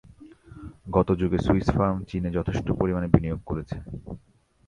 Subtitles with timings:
[0.87, 3.77] গত যুগে Swiss firm চীনে যথেষ্ট পরিমাণে বিনিয়োগ করেছে।